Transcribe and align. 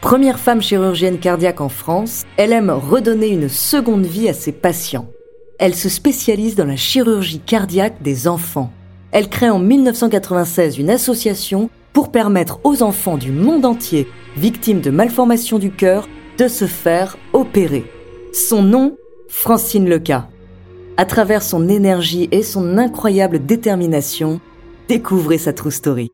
Première 0.00 0.38
femme 0.38 0.60
chirurgienne 0.60 1.18
cardiaque 1.18 1.60
en 1.60 1.68
France, 1.68 2.24
elle 2.36 2.52
aime 2.52 2.70
redonner 2.70 3.28
une 3.28 3.48
seconde 3.48 4.04
vie 4.04 4.28
à 4.28 4.34
ses 4.34 4.52
patients. 4.52 5.08
Elle 5.58 5.74
se 5.74 5.88
spécialise 5.88 6.56
dans 6.56 6.64
la 6.64 6.76
chirurgie 6.76 7.38
cardiaque 7.38 8.02
des 8.02 8.26
enfants. 8.26 8.72
Elle 9.12 9.28
crée 9.28 9.48
en 9.48 9.58
1996 9.58 10.78
une 10.78 10.90
association 10.90 11.70
pour 11.92 12.10
permettre 12.10 12.58
aux 12.64 12.82
enfants 12.82 13.16
du 13.16 13.30
monde 13.30 13.64
entier 13.64 14.08
victimes 14.36 14.80
de 14.80 14.90
malformations 14.90 15.58
du 15.58 15.70
cœur 15.70 16.08
de 16.38 16.48
se 16.48 16.66
faire 16.66 17.16
opérer. 17.32 17.84
Son 18.32 18.62
nom, 18.62 18.96
Francine 19.28 19.88
Leca. 19.88 20.28
À 20.96 21.04
travers 21.04 21.42
son 21.42 21.68
énergie 21.68 22.28
et 22.32 22.42
son 22.42 22.78
incroyable 22.78 23.44
détermination, 23.44 24.40
découvrez 24.88 25.38
sa 25.38 25.52
true 25.52 25.70
story. 25.70 26.10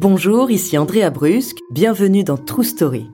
Bonjour, 0.00 0.48
ici 0.52 0.78
Andrea 0.78 1.10
Brusque, 1.10 1.58
bienvenue 1.72 2.22
dans 2.22 2.36
True 2.36 2.62
Story. 2.62 3.10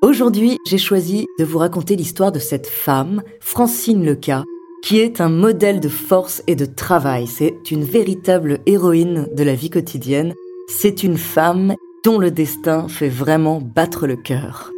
Aujourd'hui, 0.00 0.58
j'ai 0.64 0.78
choisi 0.78 1.26
de 1.40 1.44
vous 1.44 1.58
raconter 1.58 1.96
l'histoire 1.96 2.30
de 2.30 2.38
cette 2.38 2.68
femme, 2.68 3.24
Francine 3.40 4.04
Leca, 4.04 4.44
qui 4.84 5.00
est 5.00 5.20
un 5.20 5.28
modèle 5.28 5.80
de 5.80 5.88
force 5.88 6.44
et 6.46 6.54
de 6.54 6.66
travail. 6.66 7.26
C'est 7.26 7.72
une 7.72 7.82
véritable 7.82 8.60
héroïne 8.66 9.26
de 9.34 9.42
la 9.42 9.56
vie 9.56 9.70
quotidienne. 9.70 10.36
C'est 10.68 11.02
une 11.02 11.16
femme 11.16 11.74
dont 12.04 12.18
le 12.18 12.30
destin 12.30 12.86
fait 12.86 13.08
vraiment 13.08 13.60
battre 13.60 14.06
le 14.06 14.14
cœur. 14.14 14.70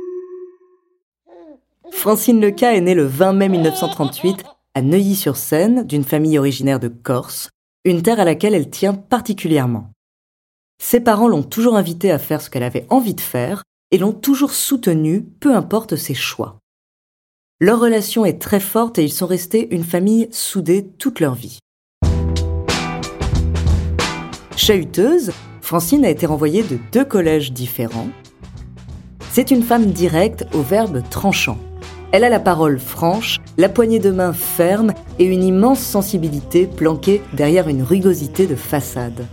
Francine 1.90 2.40
Leca 2.40 2.74
est 2.74 2.80
née 2.80 2.94
le 2.94 3.04
20 3.04 3.34
mai 3.34 3.50
1938 3.50 4.42
à 4.74 4.80
Neuilly-sur-Seine 4.80 5.84
d'une 5.86 6.04
famille 6.04 6.38
originaire 6.38 6.80
de 6.80 6.88
Corse, 6.88 7.50
une 7.84 8.00
terre 8.00 8.20
à 8.20 8.24
laquelle 8.24 8.54
elle 8.54 8.70
tient 8.70 8.94
particulièrement. 8.94 9.90
Ses 10.84 10.98
parents 10.98 11.28
l'ont 11.28 11.44
toujours 11.44 11.76
invitée 11.76 12.10
à 12.10 12.18
faire 12.18 12.42
ce 12.42 12.50
qu'elle 12.50 12.64
avait 12.64 12.86
envie 12.90 13.14
de 13.14 13.20
faire 13.20 13.62
et 13.92 13.98
l'ont 13.98 14.12
toujours 14.12 14.50
soutenue, 14.50 15.22
peu 15.22 15.54
importe 15.54 15.94
ses 15.94 16.12
choix. 16.12 16.58
Leur 17.60 17.78
relation 17.78 18.24
est 18.24 18.42
très 18.42 18.58
forte 18.58 18.98
et 18.98 19.04
ils 19.04 19.12
sont 19.12 19.28
restés 19.28 19.72
une 19.72 19.84
famille 19.84 20.28
soudée 20.32 20.84
toute 20.98 21.20
leur 21.20 21.34
vie. 21.34 21.60
Chahuteuse, 24.56 25.30
Francine 25.60 26.04
a 26.04 26.10
été 26.10 26.26
renvoyée 26.26 26.64
de 26.64 26.78
deux 26.90 27.04
collèges 27.04 27.52
différents. 27.52 28.08
C'est 29.30 29.52
une 29.52 29.62
femme 29.62 29.86
directe 29.86 30.46
au 30.52 30.62
verbe 30.62 31.02
tranchant. 31.08 31.58
Elle 32.10 32.24
a 32.24 32.28
la 32.28 32.40
parole 32.40 32.80
franche, 32.80 33.38
la 33.56 33.68
poignée 33.68 34.00
de 34.00 34.10
main 34.10 34.32
ferme 34.32 34.94
et 35.20 35.24
une 35.24 35.44
immense 35.44 35.80
sensibilité 35.80 36.66
planquée 36.66 37.22
derrière 37.32 37.68
une 37.68 37.84
rugosité 37.84 38.48
de 38.48 38.56
façade. 38.56 39.26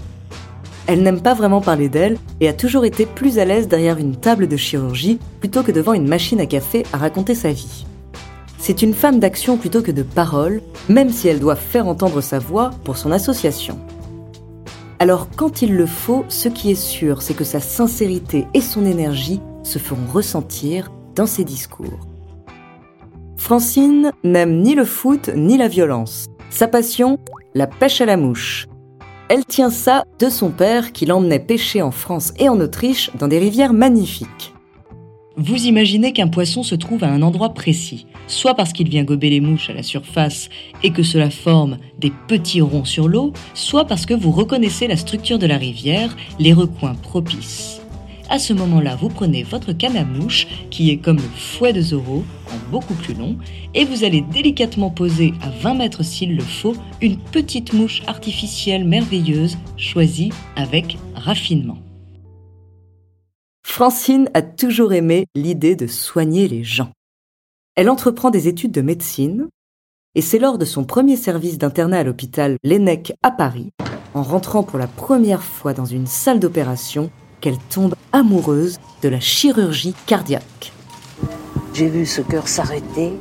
Elle 0.89 1.03
n'aime 1.03 1.21
pas 1.21 1.35
vraiment 1.35 1.61
parler 1.61 1.87
d'elle 1.87 2.17
et 2.39 2.49
a 2.49 2.53
toujours 2.53 2.83
été 2.83 3.05
plus 3.05 3.37
à 3.37 3.45
l'aise 3.45 3.67
derrière 3.67 3.99
une 3.99 4.15
table 4.15 4.47
de 4.47 4.57
chirurgie 4.57 5.19
plutôt 5.39 5.61
que 5.61 5.71
devant 5.71 5.93
une 5.93 6.07
machine 6.07 6.39
à 6.39 6.47
café 6.47 6.83
à 6.91 6.97
raconter 6.97 7.35
sa 7.35 7.51
vie. 7.51 7.85
C'est 8.57 8.81
une 8.81 8.95
femme 8.95 9.19
d'action 9.19 9.57
plutôt 9.57 9.83
que 9.83 9.91
de 9.91 10.01
parole, 10.01 10.63
même 10.89 11.11
si 11.11 11.27
elle 11.27 11.39
doit 11.39 11.55
faire 11.55 11.87
entendre 11.87 12.21
sa 12.21 12.39
voix 12.39 12.71
pour 12.83 12.97
son 12.97 13.11
association. 13.11 13.77
Alors 14.97 15.27
quand 15.35 15.61
il 15.61 15.75
le 15.75 15.85
faut, 15.85 16.25
ce 16.27 16.49
qui 16.49 16.71
est 16.71 16.81
sûr, 16.81 17.21
c'est 17.21 17.35
que 17.35 17.43
sa 17.43 17.59
sincérité 17.59 18.47
et 18.55 18.61
son 18.61 18.83
énergie 18.83 19.41
se 19.61 19.77
feront 19.77 20.11
ressentir 20.11 20.91
dans 21.13 21.27
ses 21.27 21.43
discours. 21.43 21.99
Francine 23.37 24.11
n'aime 24.23 24.63
ni 24.63 24.73
le 24.73 24.85
foot 24.85 25.29
ni 25.35 25.55
la 25.55 25.67
violence. 25.67 26.25
Sa 26.49 26.67
passion, 26.67 27.19
la 27.53 27.67
pêche 27.67 28.01
à 28.01 28.07
la 28.07 28.17
mouche. 28.17 28.68
Elle 29.29 29.45
tient 29.45 29.69
ça 29.69 30.05
de 30.17 30.27
son 30.27 30.49
père 30.49 30.91
qui 30.91 31.05
l'emmenait 31.05 31.39
pêcher 31.39 31.83
en 31.83 31.91
France 31.91 32.33
et 32.39 32.49
en 32.49 32.59
Autriche 32.59 33.11
dans 33.19 33.27
des 33.27 33.37
rivières 33.37 33.73
magnifiques. 33.73 34.55
Vous 35.37 35.67
imaginez 35.67 36.13
qu'un 36.13 36.27
poisson 36.27 36.63
se 36.63 36.73
trouve 36.73 37.03
à 37.03 37.11
un 37.11 37.21
endroit 37.21 37.53
précis, 37.53 38.07
soit 38.25 38.55
parce 38.55 38.73
qu'il 38.73 38.89
vient 38.89 39.03
gober 39.03 39.29
les 39.29 39.39
mouches 39.39 39.69
à 39.69 39.73
la 39.73 39.83
surface 39.83 40.49
et 40.81 40.89
que 40.89 41.03
cela 41.03 41.29
forme 41.29 41.77
des 41.99 42.11
petits 42.27 42.59
ronds 42.59 42.85
sur 42.85 43.07
l'eau, 43.07 43.31
soit 43.53 43.85
parce 43.85 44.07
que 44.07 44.15
vous 44.15 44.31
reconnaissez 44.31 44.87
la 44.87 44.97
structure 44.97 45.37
de 45.37 45.45
la 45.45 45.57
rivière, 45.57 46.17
les 46.39 46.51
recoins 46.51 46.95
propices. 46.95 47.78
À 48.31 48.37
ce 48.37 48.53
moment-là, 48.53 48.95
vous 48.95 49.09
prenez 49.09 49.41
votre 49.41 49.73
canne 49.73 49.97
à 49.97 50.05
mouche, 50.05 50.45
qui 50.69 50.91
est 50.91 50.97
comme 50.97 51.17
le 51.17 51.23
fouet 51.23 51.73
de 51.73 51.81
Zorro, 51.81 52.23
en 52.47 52.71
beaucoup 52.71 52.93
plus 52.93 53.15
long, 53.15 53.35
et 53.73 53.85
vous 53.85 54.03
allez 54.03 54.21
délicatement 54.21 54.91
poser 54.91 55.33
à 55.41 55.49
20 55.49 55.73
mètres 55.73 56.03
s'il 56.03 56.35
le 56.35 56.43
faut 56.43 56.75
une 57.01 57.17
petite 57.17 57.73
mouche 57.73 58.03
artificielle 58.05 58.85
merveilleuse, 58.85 59.57
choisie 59.77 60.31
avec 60.55 60.99
raffinement. 61.15 61.79
Francine 63.65 64.29
a 64.35 64.43
toujours 64.43 64.93
aimé 64.93 65.25
l'idée 65.33 65.75
de 65.75 65.87
soigner 65.87 66.47
les 66.47 66.63
gens. 66.63 66.91
Elle 67.75 67.89
entreprend 67.89 68.29
des 68.29 68.47
études 68.47 68.71
de 68.71 68.81
médecine, 68.81 69.47
et 70.13 70.21
c'est 70.21 70.39
lors 70.39 70.59
de 70.59 70.65
son 70.65 70.83
premier 70.83 71.15
service 71.15 71.57
d'internat 71.57 71.99
à 71.99 72.03
l'hôpital 72.03 72.57
Lennec 72.63 73.11
à 73.23 73.31
Paris, 73.31 73.71
en 74.13 74.21
rentrant 74.21 74.61
pour 74.61 74.77
la 74.77 74.87
première 74.87 75.41
fois 75.41 75.73
dans 75.73 75.85
une 75.85 76.07
salle 76.07 76.39
d'opération, 76.39 77.09
qu'elle 77.41 77.57
tombe 77.57 77.95
amoureuse 78.11 78.79
de 79.01 79.09
la 79.09 79.19
chirurgie 79.19 79.95
cardiaque. 80.05 80.71
J'ai 81.73 81.87
vu 81.87 82.05
ce 82.05 82.21
cœur 82.21 82.47
s'arrêter, 82.47 83.13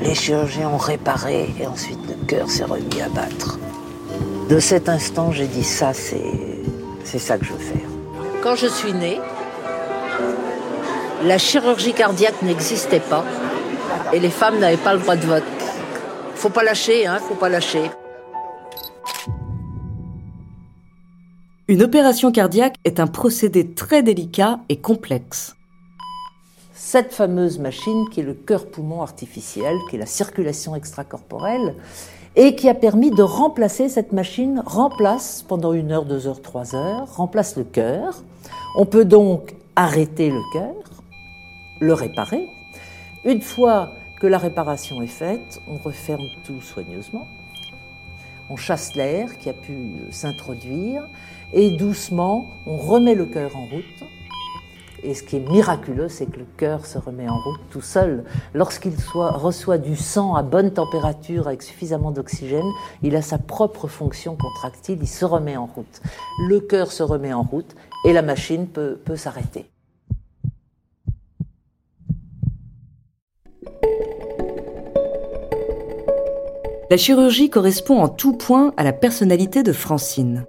les 0.00 0.14
chirurgiens 0.14 0.68
ont 0.68 0.78
réparé 0.78 1.54
et 1.60 1.66
ensuite 1.66 1.98
le 2.08 2.26
cœur 2.26 2.48
s'est 2.50 2.64
remis 2.64 3.00
à 3.02 3.08
battre. 3.08 3.58
De 4.48 4.58
cet 4.58 4.88
instant, 4.88 5.32
j'ai 5.32 5.46
dit 5.46 5.64
ça, 5.64 5.92
c'est, 5.92 6.62
c'est 7.04 7.18
ça 7.18 7.38
que 7.38 7.44
je 7.44 7.52
veux 7.52 7.58
faire. 7.58 7.88
Quand 8.42 8.56
je 8.56 8.66
suis 8.66 8.92
née, 8.92 9.20
la 11.24 11.38
chirurgie 11.38 11.94
cardiaque 11.94 12.42
n'existait 12.42 13.00
pas 13.00 13.24
et 14.12 14.20
les 14.20 14.30
femmes 14.30 14.58
n'avaient 14.58 14.76
pas 14.76 14.94
le 14.94 15.00
droit 15.00 15.16
de 15.16 15.26
vote. 15.26 15.42
Faut 16.34 16.50
pas 16.50 16.62
lâcher, 16.62 17.06
hein, 17.06 17.18
faut 17.26 17.34
pas 17.34 17.48
lâcher. 17.48 17.90
Une 21.66 21.82
opération 21.82 22.30
cardiaque 22.30 22.76
est 22.84 23.00
un 23.00 23.06
procédé 23.06 23.72
très 23.72 24.02
délicat 24.02 24.60
et 24.68 24.76
complexe. 24.76 25.56
Cette 26.74 27.14
fameuse 27.14 27.58
machine 27.58 28.04
qui 28.10 28.20
est 28.20 28.24
le 28.24 28.34
cœur-poumon 28.34 29.00
artificiel, 29.00 29.74
qui 29.88 29.96
est 29.96 29.98
la 29.98 30.04
circulation 30.04 30.76
extracorporelle, 30.76 31.74
et 32.36 32.54
qui 32.54 32.68
a 32.68 32.74
permis 32.74 33.10
de 33.10 33.22
remplacer 33.22 33.88
cette 33.88 34.12
machine, 34.12 34.62
remplace 34.66 35.42
pendant 35.48 35.72
une 35.72 35.90
heure, 35.90 36.04
deux 36.04 36.26
heures, 36.26 36.42
trois 36.42 36.74
heures, 36.74 37.16
remplace 37.16 37.56
le 37.56 37.64
cœur. 37.64 38.22
On 38.76 38.84
peut 38.84 39.06
donc 39.06 39.54
arrêter 39.74 40.28
le 40.28 40.42
cœur, 40.52 40.74
le 41.80 41.94
réparer. 41.94 42.46
Une 43.24 43.40
fois 43.40 43.88
que 44.20 44.26
la 44.26 44.36
réparation 44.36 45.00
est 45.00 45.06
faite, 45.06 45.60
on 45.66 45.78
referme 45.78 46.26
tout 46.44 46.60
soigneusement. 46.60 47.26
On 48.50 48.56
chasse 48.56 48.94
l'air 48.94 49.38
qui 49.38 49.48
a 49.48 49.54
pu 49.54 49.94
s'introduire 50.10 51.06
et 51.52 51.76
doucement, 51.76 52.46
on 52.66 52.76
remet 52.76 53.14
le 53.14 53.26
cœur 53.26 53.56
en 53.56 53.66
route. 53.66 54.10
Et 55.02 55.12
ce 55.14 55.22
qui 55.22 55.36
est 55.36 55.48
miraculeux, 55.50 56.08
c'est 56.08 56.26
que 56.26 56.38
le 56.38 56.46
cœur 56.56 56.86
se 56.86 56.96
remet 56.98 57.28
en 57.28 57.38
route 57.38 57.60
tout 57.70 57.82
seul. 57.82 58.24
Lorsqu'il 58.54 58.94
reçoit 59.14 59.76
du 59.76 59.96
sang 59.96 60.34
à 60.34 60.42
bonne 60.42 60.72
température 60.72 61.46
avec 61.46 61.62
suffisamment 61.62 62.10
d'oxygène, 62.10 62.70
il 63.02 63.14
a 63.14 63.22
sa 63.22 63.36
propre 63.38 63.86
fonction 63.86 64.34
contractile, 64.36 64.98
il 65.00 65.08
se 65.08 65.26
remet 65.26 65.56
en 65.56 65.66
route. 65.66 66.00
Le 66.48 66.60
cœur 66.60 66.90
se 66.90 67.02
remet 67.02 67.34
en 67.34 67.42
route 67.42 67.74
et 68.06 68.14
la 68.14 68.22
machine 68.22 68.66
peut, 68.66 68.98
peut 69.04 69.16
s'arrêter. 69.16 69.66
La 76.94 76.98
chirurgie 76.98 77.50
correspond 77.50 77.98
en 77.98 78.08
tout 78.08 78.34
point 78.34 78.72
à 78.76 78.84
la 78.84 78.92
personnalité 78.92 79.64
de 79.64 79.72
Francine. 79.72 80.44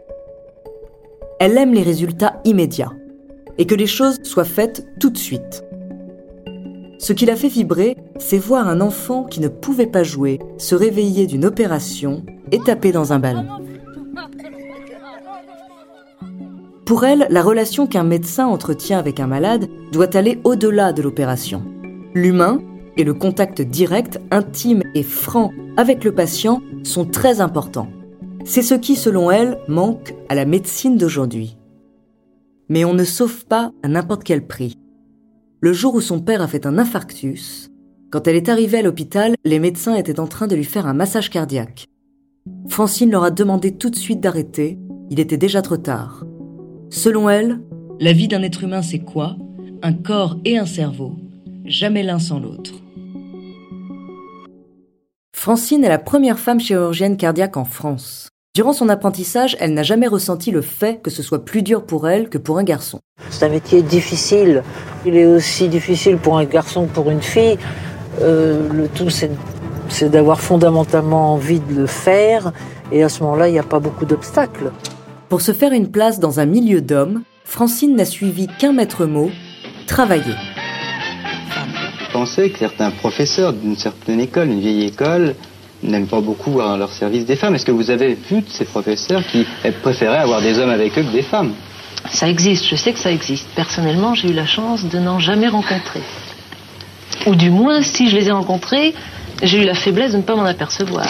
Elle 1.39 1.57
aime 1.57 1.73
les 1.73 1.81
résultats 1.81 2.39
immédiats 2.45 2.93
et 3.57 3.65
que 3.65 3.73
les 3.73 3.87
choses 3.87 4.19
soient 4.21 4.43
faites 4.43 4.85
tout 4.99 5.09
de 5.09 5.17
suite. 5.17 5.63
Ce 6.99 7.13
qui 7.13 7.25
l'a 7.25 7.35
fait 7.35 7.47
vibrer, 7.47 7.97
c'est 8.19 8.37
voir 8.37 8.67
un 8.67 8.79
enfant 8.79 9.23
qui 9.23 9.39
ne 9.39 9.47
pouvait 9.47 9.87
pas 9.87 10.03
jouer 10.03 10.37
se 10.59 10.75
réveiller 10.75 11.25
d'une 11.25 11.45
opération 11.45 12.23
et 12.51 12.59
taper 12.59 12.91
dans 12.91 13.11
un 13.11 13.17
ballon. 13.17 13.47
Pour 16.85 17.05
elle, 17.05 17.25
la 17.31 17.41
relation 17.41 17.87
qu'un 17.87 18.03
médecin 18.03 18.45
entretient 18.45 18.99
avec 18.99 19.19
un 19.19 19.25
malade 19.25 19.65
doit 19.91 20.15
aller 20.15 20.39
au-delà 20.43 20.93
de 20.93 21.01
l'opération. 21.01 21.63
L'humain 22.13 22.59
et 22.97 23.03
le 23.03 23.13
contact 23.13 23.61
direct, 23.61 24.19
intime 24.31 24.83
et 24.93 25.03
franc 25.03 25.51
avec 25.77 26.03
le 26.03 26.13
patient 26.13 26.61
sont 26.83 27.05
très 27.05 27.41
importants. 27.41 27.89
C'est 28.45 28.61
ce 28.61 28.75
qui, 28.75 28.95
selon 28.95 29.31
elle, 29.31 29.57
manque 29.67 30.13
à 30.29 30.35
la 30.35 30.45
médecine 30.45 30.97
d'aujourd'hui. 30.97 31.57
Mais 32.69 32.85
on 32.85 32.93
ne 32.93 33.03
sauve 33.03 33.45
pas 33.45 33.71
à 33.83 33.87
n'importe 33.87 34.23
quel 34.23 34.45
prix. 34.45 34.77
Le 35.61 35.73
jour 35.73 35.95
où 35.95 36.01
son 36.01 36.21
père 36.21 36.41
a 36.41 36.47
fait 36.47 36.65
un 36.65 36.77
infarctus, 36.77 37.71
quand 38.11 38.27
elle 38.27 38.35
est 38.35 38.49
arrivée 38.49 38.77
à 38.77 38.81
l'hôpital, 38.81 39.35
les 39.43 39.59
médecins 39.59 39.95
étaient 39.95 40.19
en 40.19 40.27
train 40.27 40.47
de 40.47 40.55
lui 40.55 40.63
faire 40.63 40.87
un 40.87 40.93
massage 40.93 41.29
cardiaque. 41.29 41.87
Francine 42.69 43.11
leur 43.11 43.23
a 43.23 43.31
demandé 43.31 43.71
tout 43.75 43.89
de 43.89 43.95
suite 43.95 44.21
d'arrêter, 44.21 44.77
il 45.09 45.19
était 45.19 45.37
déjà 45.37 45.61
trop 45.61 45.77
tard. 45.77 46.23
Selon 46.89 47.29
elle, 47.29 47.59
la 47.99 48.13
vie 48.13 48.27
d'un 48.27 48.43
être 48.43 48.63
humain 48.63 48.81
c'est 48.81 48.99
quoi? 48.99 49.37
Un 49.81 49.93
corps 49.93 50.37
et 50.45 50.57
un 50.57 50.65
cerveau, 50.65 51.15
jamais 51.65 52.03
l'un 52.03 52.19
sans 52.19 52.39
l'autre. 52.39 52.84
Francine 55.45 55.83
est 55.83 55.89
la 55.89 55.99
première 55.99 56.39
femme 56.39 56.59
chirurgienne 56.59 57.17
cardiaque 57.17 57.55
en 57.55 57.65
France. 57.65 58.29
Durant 58.55 58.73
son 58.73 58.89
apprentissage, 58.89 59.55
elle 59.59 59.75
n'a 59.75 59.83
jamais 59.83 60.07
ressenti 60.07 60.49
le 60.49 60.63
fait 60.63 60.99
que 61.03 61.11
ce 61.11 61.21
soit 61.21 61.45
plus 61.45 61.61
dur 61.61 61.85
pour 61.85 62.09
elle 62.09 62.29
que 62.29 62.39
pour 62.39 62.57
un 62.57 62.63
garçon. 62.63 62.99
C'est 63.29 63.45
un 63.45 63.49
métier 63.49 63.83
difficile. 63.83 64.63
Il 65.05 65.15
est 65.15 65.27
aussi 65.27 65.67
difficile 65.67 66.17
pour 66.17 66.39
un 66.39 66.45
garçon 66.45 66.87
que 66.87 66.93
pour 66.95 67.11
une 67.11 67.21
fille. 67.21 67.59
Euh, 68.21 68.67
le 68.73 68.87
tout, 68.87 69.11
c'est 69.11 70.09
d'avoir 70.09 70.41
fondamentalement 70.41 71.33
envie 71.33 71.59
de 71.59 71.75
le 71.75 71.85
faire. 71.85 72.51
Et 72.91 73.03
à 73.03 73.09
ce 73.09 73.21
moment-là, 73.21 73.47
il 73.47 73.51
n'y 73.51 73.59
a 73.59 73.63
pas 73.63 73.79
beaucoup 73.79 74.05
d'obstacles. 74.05 74.71
Pour 75.29 75.41
se 75.41 75.51
faire 75.51 75.73
une 75.73 75.91
place 75.91 76.19
dans 76.19 76.39
un 76.39 76.47
milieu 76.47 76.81
d'hommes, 76.81 77.21
Francine 77.43 77.95
n'a 77.95 78.05
suivi 78.05 78.47
qu'un 78.47 78.73
maître 78.73 79.05
mot, 79.05 79.29
travailler. 79.85 80.33
Pensez 82.15 82.49
que 82.49 82.59
certains 82.59 82.91
professeurs 82.91 83.51
d'une 83.51 83.75
certaine 83.75 84.21
école, 84.21 84.47
une 84.47 84.61
vieille 84.61 84.85
école, 84.85 85.35
n'aiment 85.83 86.07
pas 86.07 86.21
beaucoup 86.21 86.49
voir 86.49 86.77
leur 86.77 86.93
service 86.93 87.25
des 87.25 87.35
femmes. 87.35 87.55
Est-ce 87.55 87.65
que 87.65 87.73
vous 87.73 87.89
avez 87.89 88.13
vu 88.13 88.39
de 88.39 88.47
ces 88.47 88.63
professeurs 88.63 89.21
qui 89.27 89.45
préféraient 89.81 90.19
avoir 90.19 90.41
des 90.41 90.57
hommes 90.57 90.69
avec 90.69 90.97
eux 90.97 91.03
que 91.03 91.11
des 91.11 91.23
femmes? 91.23 91.53
Ça 92.09 92.29
existe, 92.29 92.67
je 92.69 92.77
sais 92.77 92.93
que 92.93 92.99
ça 92.99 93.11
existe. 93.11 93.49
Personnellement, 93.53 94.15
j'ai 94.15 94.29
eu 94.29 94.33
la 94.33 94.45
chance 94.45 94.85
de 94.85 94.97
n'en 94.97 95.19
jamais 95.19 95.49
rencontrer. 95.49 95.99
Ou 97.27 97.35
du 97.35 97.49
moins, 97.49 97.81
si 97.81 98.09
je 98.09 98.15
les 98.15 98.29
ai 98.29 98.31
rencontrés, 98.31 98.95
j'ai 99.43 99.63
eu 99.63 99.65
la 99.65 99.75
faiblesse 99.75 100.13
de 100.13 100.17
ne 100.19 100.21
pas 100.21 100.37
m'en 100.37 100.45
apercevoir. 100.45 101.05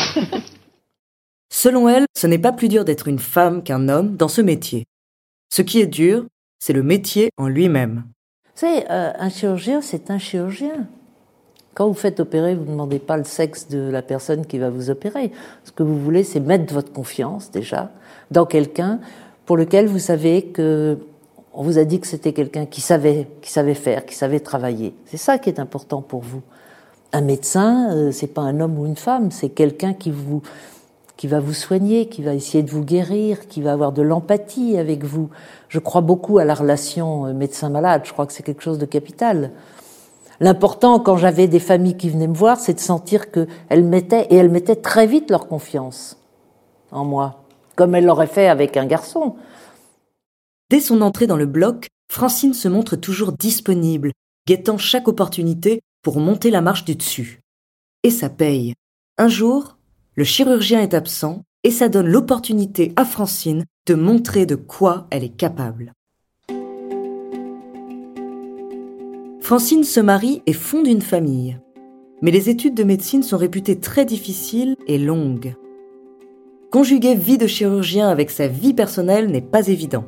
Selon 1.53 1.87
elle, 1.87 2.05
ce 2.17 2.25
n'est 2.25 2.39
pas 2.39 2.51
plus 2.51 2.67
dur 2.67 2.83
d'être 2.83 3.07
une 3.07 3.19
femme 3.19 3.61
qu'un 3.61 3.89
homme 3.89 4.15
dans 4.15 4.27
ce 4.27 4.41
métier. 4.41 4.85
Ce 5.53 5.61
qui 5.61 5.81
est 5.81 5.85
dur, 5.85 6.25
c'est 6.57 6.73
le 6.73 6.81
métier 6.81 7.29
en 7.37 7.47
lui-même. 7.47 8.05
Savez, 8.55 8.85
euh, 8.89 9.11
un 9.19 9.29
chirurgien, 9.29 9.81
c'est 9.81 10.09
un 10.09 10.17
chirurgien. 10.17 10.87
Quand 11.73 11.87
vous 11.87 11.93
faites 11.93 12.21
opérer, 12.21 12.55
vous 12.55 12.63
ne 12.63 12.71
demandez 12.71 12.99
pas 12.99 13.17
le 13.17 13.25
sexe 13.25 13.67
de 13.67 13.89
la 13.89 14.01
personne 14.01 14.45
qui 14.45 14.59
va 14.59 14.69
vous 14.69 14.89
opérer. 14.89 15.33
Ce 15.65 15.73
que 15.73 15.83
vous 15.83 15.99
voulez, 15.99 16.23
c'est 16.23 16.39
mettre 16.39 16.73
votre 16.73 16.93
confiance 16.93 17.51
déjà 17.51 17.91
dans 18.31 18.45
quelqu'un 18.45 19.01
pour 19.45 19.57
lequel 19.57 19.87
vous 19.87 19.99
savez 19.99 20.45
que 20.45 20.97
on 21.53 21.63
vous 21.63 21.77
a 21.77 21.83
dit 21.83 21.99
que 21.99 22.07
c'était 22.07 22.33
quelqu'un 22.33 22.65
qui 22.65 22.81
savait, 22.81 23.27
qui 23.41 23.51
savait 23.51 23.75
faire, 23.75 24.05
qui 24.05 24.15
savait 24.15 24.39
travailler. 24.39 24.93
C'est 25.05 25.17
ça 25.17 25.37
qui 25.37 25.49
est 25.49 25.59
important 25.59 26.01
pour 26.01 26.21
vous. 26.21 26.41
Un 27.13 27.21
médecin, 27.21 27.91
euh, 27.91 28.11
c'est 28.11 28.27
pas 28.27 28.41
un 28.41 28.59
homme 28.59 28.77
ou 28.79 28.85
une 28.85 28.97
femme, 28.97 29.31
c'est 29.31 29.49
quelqu'un 29.49 29.93
qui 29.93 30.11
vous 30.11 30.41
qui 31.17 31.27
va 31.27 31.39
vous 31.39 31.53
soigner, 31.53 32.07
qui 32.07 32.21
va 32.21 32.33
essayer 32.33 32.63
de 32.63 32.71
vous 32.71 32.83
guérir, 32.83 33.47
qui 33.47 33.61
va 33.61 33.73
avoir 33.73 33.91
de 33.91 34.01
l'empathie 34.01 34.77
avec 34.77 35.03
vous. 35.03 35.29
Je 35.69 35.79
crois 35.79 36.01
beaucoup 36.01 36.37
à 36.39 36.45
la 36.45 36.53
relation 36.53 37.25
euh, 37.25 37.33
médecin-malade. 37.33 38.01
Je 38.05 38.13
crois 38.13 38.25
que 38.25 38.33
c'est 38.33 38.43
quelque 38.43 38.63
chose 38.63 38.79
de 38.79 38.85
capital. 38.85 39.51
L'important, 40.39 40.99
quand 40.99 41.17
j'avais 41.17 41.47
des 41.47 41.59
familles 41.59 41.97
qui 41.97 42.09
venaient 42.09 42.27
me 42.27 42.35
voir, 42.35 42.59
c'est 42.59 42.73
de 42.73 42.79
sentir 42.79 43.31
qu'elles 43.31 43.85
mettaient, 43.85 44.27
et 44.29 44.35
elles 44.35 44.49
mettaient 44.49 44.75
très 44.75 45.07
vite 45.07 45.29
leur 45.29 45.47
confiance 45.47 46.17
en 46.91 47.05
moi, 47.05 47.43
comme 47.75 47.95
elles 47.95 48.05
l'auraient 48.05 48.27
fait 48.27 48.47
avec 48.47 48.77
un 48.77 48.85
garçon. 48.85 49.35
Dès 50.69 50.81
son 50.81 51.01
entrée 51.01 51.27
dans 51.27 51.37
le 51.37 51.45
bloc, 51.45 51.87
Francine 52.11 52.53
se 52.53 52.67
montre 52.67 52.95
toujours 52.95 53.31
disponible, 53.31 54.11
guettant 54.47 54.77
chaque 54.77 55.07
opportunité 55.07 55.81
pour 56.01 56.19
monter 56.19 56.51
la 56.51 56.61
marche 56.61 56.85
du 56.85 56.95
dessus. 56.95 57.39
Et 58.03 58.09
ça 58.09 58.29
paye. 58.29 58.73
Un 59.17 59.27
jour, 59.27 59.74
le 60.15 60.23
chirurgien 60.23 60.81
est 60.81 60.93
absent 60.93 61.43
et 61.63 61.71
ça 61.71 61.89
donne 61.89 62.07
l'opportunité 62.07 62.93
à 62.95 63.05
Francine 63.05 63.65
de 63.85 63.95
montrer 63.95 64.45
de 64.45 64.55
quoi 64.55 65.07
elle 65.11 65.23
est 65.23 65.35
capable. 65.35 65.93
Francine 69.41 69.83
se 69.83 69.99
marie 69.99 70.41
et 70.47 70.53
fonde 70.53 70.87
une 70.87 71.01
famille. 71.01 71.59
Mais 72.21 72.31
les 72.31 72.49
études 72.49 72.75
de 72.75 72.83
médecine 72.83 73.23
sont 73.23 73.37
réputées 73.37 73.79
très 73.79 74.05
difficiles 74.05 74.75
et 74.87 74.97
longues. 74.97 75.53
Conjuguer 76.71 77.15
vie 77.15 77.37
de 77.37 77.45
chirurgien 77.45 78.09
avec 78.09 78.31
sa 78.31 78.47
vie 78.47 78.73
personnelle 78.73 79.29
n'est 79.29 79.41
pas 79.41 79.67
évident. 79.67 80.05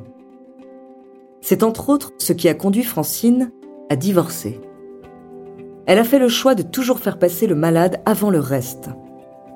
C'est 1.40 1.62
entre 1.62 1.90
autres 1.90 2.12
ce 2.18 2.32
qui 2.32 2.48
a 2.48 2.54
conduit 2.54 2.82
Francine 2.82 3.52
à 3.90 3.96
divorcer. 3.96 4.60
Elle 5.86 5.98
a 5.98 6.04
fait 6.04 6.18
le 6.18 6.28
choix 6.28 6.54
de 6.54 6.62
toujours 6.62 6.98
faire 6.98 7.18
passer 7.18 7.46
le 7.46 7.54
malade 7.54 8.00
avant 8.06 8.30
le 8.30 8.40
reste. 8.40 8.90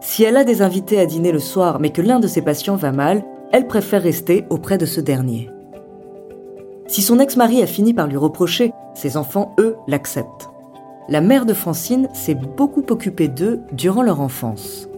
Si 0.03 0.25
elle 0.25 0.37
a 0.37 0.43
des 0.43 0.63
invités 0.63 0.99
à 0.99 1.07
dîner 1.07 1.31
le 1.31 1.39
soir 1.39 1.79
mais 1.79 1.91
que 1.91 2.03
l'un 2.03 2.19
de 2.19 2.27
ses 2.27 2.43
patients 2.43 2.75
va 2.75 2.91
mal, 2.91 3.25
elle 3.53 3.69
préfère 3.69 4.03
rester 4.03 4.45
auprès 4.51 4.77
de 4.77 4.85
ce 4.85 5.01
dernier. 5.01 5.49
Si 6.89 7.03
son 7.03 7.21
ex-mari 7.21 7.63
a 7.63 7.67
fini 7.67 7.95
par 7.95 8.09
lui 8.09 8.17
reprocher, 8.17 8.73
ses 8.95 9.17
enfants, 9.17 9.55
eux, 9.61 9.77
l'acceptent. 9.87 10.51
La 11.09 11.21
mère 11.21 11.47
de 11.47 11.55
Francine 11.55 12.09
s'est 12.13 12.35
beaucoup 12.35 12.85
occupée 12.91 13.29
d'eux 13.29 13.61
durant 13.73 14.03
leur 14.03 14.21
enfance. 14.21 14.89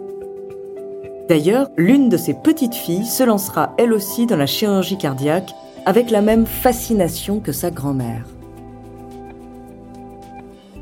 D'ailleurs, 1.28 1.68
l'une 1.76 2.08
de 2.08 2.16
ses 2.16 2.34
petites 2.34 2.74
filles 2.74 3.06
se 3.06 3.22
lancera 3.22 3.74
elle 3.78 3.92
aussi 3.92 4.26
dans 4.26 4.36
la 4.36 4.46
chirurgie 4.46 4.98
cardiaque 4.98 5.54
avec 5.86 6.10
la 6.10 6.22
même 6.22 6.46
fascination 6.46 7.40
que 7.40 7.52
sa 7.52 7.70
grand-mère. 7.70 8.24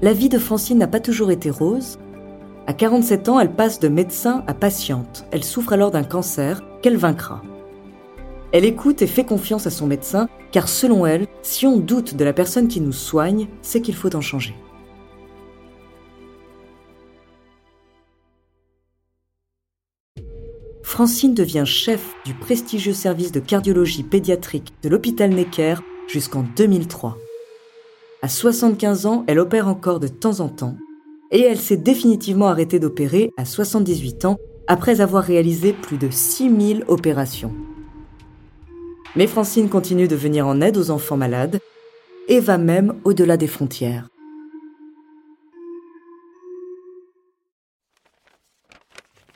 La 0.01 0.13
vie 0.13 0.29
de 0.29 0.39
Francine 0.39 0.79
n'a 0.79 0.89
pas 0.89 1.01
toujours 1.01 1.31
été 1.31 1.51
rose. 1.51 1.99
À 2.69 2.75
47 2.75 3.29
ans, 3.29 3.41
elle 3.41 3.53
passe 3.53 3.81
de 3.81 3.89
médecin 3.89 4.45
à 4.47 4.55
patiente. 4.55 5.25
Elle 5.33 5.43
souffre 5.43 5.73
alors 5.73 5.91
d'un 5.91 6.05
cancer 6.05 6.63
qu'elle 6.81 6.97
vaincra. 6.97 7.43
Elle 8.53 8.65
écoute 8.65 9.03
et 9.03 9.09
fait 9.09 9.25
confiance 9.25 9.67
à 9.67 9.71
son 9.71 9.89
médecin, 9.89 10.29
car 10.53 10.69
selon 10.69 11.05
elle, 11.05 11.27
si 11.43 11.67
on 11.67 11.79
doute 11.79 12.15
de 12.15 12.25
la 12.25 12.33
personne 12.33 12.69
qui 12.69 12.81
nous 12.81 12.93
soigne, 12.93 13.49
c'est 13.63 13.81
qu'il 13.81 13.97
faut 13.97 14.15
en 14.15 14.21
changer. 14.21 14.55
Francine 20.85 21.35
devient 21.35 21.65
chef 21.67 22.15
du 22.25 22.35
prestigieux 22.35 22.93
service 22.93 23.33
de 23.33 23.41
cardiologie 23.41 24.05
pédiatrique 24.05 24.75
de 24.83 24.89
l'hôpital 24.89 25.31
Necker 25.31 25.77
jusqu'en 26.07 26.45
2003. 26.55 27.17
À 28.21 28.29
75 28.29 29.07
ans, 29.07 29.25
elle 29.27 29.41
opère 29.41 29.67
encore 29.67 29.99
de 29.99 30.09
temps 30.09 30.39
en 30.41 30.49
temps 30.49 30.77
et 31.33 31.41
elle 31.41 31.59
s'est 31.59 31.79
définitivement 31.79 32.49
arrêtée 32.49 32.79
d'opérer 32.79 33.31
à 33.37 33.45
78 33.45 34.27
ans 34.27 34.37
après 34.69 35.01
avoir 35.01 35.25
réalisé 35.25 35.73
plus 35.73 35.97
de 35.97 36.11
6000 36.11 36.85
opérations. 36.87 37.53
Mais 39.17 39.27
Francine 39.27 39.69
continue 39.69 40.09
de 40.09 40.17
venir 40.17 40.47
en 40.47 40.61
aide 40.61 40.77
aux 40.77 40.91
enfants 40.91 41.17
malades 41.17 41.59
et 42.29 42.39
va 42.39 42.59
même 42.59 42.95
au-delà 43.05 43.37
des 43.37 43.47
frontières. 43.47 44.09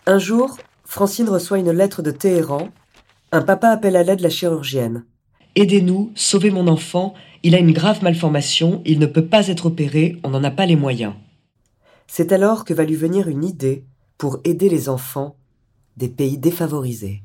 Un 0.06 0.18
jour, 0.18 0.56
Francine 0.84 1.28
reçoit 1.28 1.58
une 1.58 1.72
lettre 1.72 2.00
de 2.00 2.12
Téhéran. 2.12 2.68
Un 3.32 3.42
papa 3.42 3.70
appelle 3.70 3.96
à 3.96 4.04
l'aide 4.04 4.20
la 4.20 4.30
chirurgienne. 4.30 5.04
Aidez-nous, 5.56 6.12
sauvez 6.14 6.50
mon 6.50 6.68
enfant, 6.68 7.14
il 7.42 7.54
a 7.54 7.58
une 7.58 7.72
grave 7.72 8.02
malformation, 8.02 8.82
il 8.84 8.98
ne 8.98 9.06
peut 9.06 9.26
pas 9.26 9.48
être 9.48 9.66
opéré, 9.66 10.20
on 10.22 10.30
n'en 10.30 10.44
a 10.44 10.50
pas 10.50 10.66
les 10.66 10.76
moyens. 10.76 11.14
C'est 12.06 12.32
alors 12.32 12.64
que 12.64 12.74
va 12.74 12.84
lui 12.84 12.94
venir 12.94 13.28
une 13.28 13.44
idée 13.44 13.84
pour 14.18 14.40
aider 14.44 14.68
les 14.68 14.88
enfants 14.88 15.36
des 15.96 16.08
pays 16.08 16.38
défavorisés. 16.38 17.22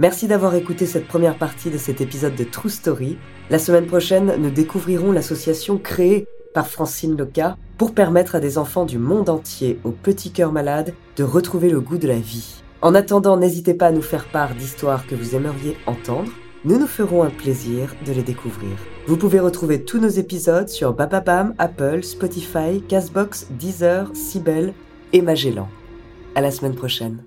Merci 0.00 0.26
d'avoir 0.26 0.54
écouté 0.56 0.86
cette 0.86 1.06
première 1.06 1.38
partie 1.38 1.70
de 1.70 1.78
cet 1.78 2.00
épisode 2.00 2.34
de 2.34 2.42
True 2.42 2.70
Story. 2.70 3.16
La 3.48 3.60
semaine 3.60 3.86
prochaine, 3.86 4.34
nous 4.38 4.50
découvrirons 4.50 5.12
l'association 5.12 5.78
créée 5.78 6.26
par 6.52 6.66
Francine 6.66 7.16
Loca 7.16 7.56
pour 7.78 7.94
permettre 7.94 8.34
à 8.34 8.40
des 8.40 8.58
enfants 8.58 8.86
du 8.86 8.98
monde 8.98 9.28
entier 9.28 9.78
aux 9.84 9.92
petits 9.92 10.32
cœurs 10.32 10.52
malades 10.52 10.94
de 11.16 11.22
retrouver 11.22 11.70
le 11.70 11.80
goût 11.80 11.98
de 11.98 12.08
la 12.08 12.18
vie. 12.18 12.62
En 12.82 12.94
attendant, 12.94 13.36
n'hésitez 13.36 13.74
pas 13.74 13.86
à 13.86 13.92
nous 13.92 14.02
faire 14.02 14.26
part 14.26 14.54
d'histoires 14.54 15.06
que 15.06 15.14
vous 15.14 15.36
aimeriez 15.36 15.76
entendre. 15.86 16.32
Nous 16.64 16.78
nous 16.78 16.86
ferons 16.86 17.22
un 17.22 17.30
plaisir 17.30 17.94
de 18.04 18.12
les 18.12 18.22
découvrir. 18.22 18.76
Vous 19.06 19.18
pouvez 19.18 19.38
retrouver 19.38 19.84
tous 19.84 19.98
nos 19.98 20.08
épisodes 20.08 20.70
sur 20.70 20.94
Bababam, 20.94 21.54
Apple, 21.58 22.02
Spotify, 22.02 22.80
Castbox, 22.88 23.48
Deezer, 23.50 24.10
Sibel 24.14 24.72
et 25.12 25.20
Magellan. 25.20 25.68
À 26.34 26.40
la 26.40 26.50
semaine 26.50 26.74
prochaine. 26.74 27.22